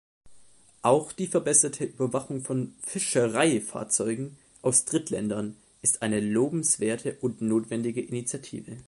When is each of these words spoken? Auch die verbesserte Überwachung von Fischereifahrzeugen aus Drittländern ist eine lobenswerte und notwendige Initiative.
Auch 0.81 1.11
die 1.11 1.27
verbesserte 1.27 1.83
Überwachung 1.85 2.41
von 2.41 2.73
Fischereifahrzeugen 2.87 4.35
aus 4.63 4.85
Drittländern 4.85 5.55
ist 5.83 6.01
eine 6.01 6.19
lobenswerte 6.19 7.17
und 7.21 7.43
notwendige 7.43 8.01
Initiative. 8.01 8.77